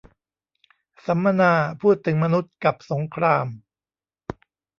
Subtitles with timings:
[1.05, 3.47] สัมมนาพูดถึงมนุษย์กับสงคราม